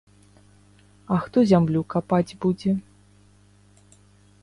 А 1.15 1.19
хто 1.27 1.37
зямлю 1.53 1.81
капаць 1.97 2.37
будзе? 2.47 2.71